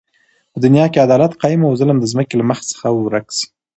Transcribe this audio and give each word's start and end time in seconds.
په 0.51 0.57
دنیا 0.65 0.85
کی 0.93 0.99
عدالت 1.05 1.31
قایم 1.41 1.61
او 1.67 1.73
ظلم 1.79 1.97
د 1.99 2.05
ځمکی 2.11 2.35
له 2.37 2.45
مخ 2.49 2.59
څخه 2.71 2.87
ورک 2.91 3.27
سی 3.37 3.45